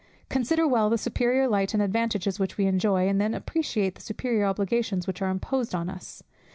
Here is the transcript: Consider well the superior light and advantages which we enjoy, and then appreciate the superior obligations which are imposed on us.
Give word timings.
Consider 0.29 0.67
well 0.67 0.89
the 0.89 0.97
superior 0.97 1.47
light 1.47 1.75
and 1.75 1.83
advantages 1.83 2.39
which 2.39 2.57
we 2.57 2.65
enjoy, 2.65 3.07
and 3.07 3.21
then 3.21 3.35
appreciate 3.35 3.93
the 3.93 4.01
superior 4.01 4.45
obligations 4.45 5.05
which 5.05 5.21
are 5.21 5.29
imposed 5.29 5.75
on 5.75 5.89
us. 5.91 6.23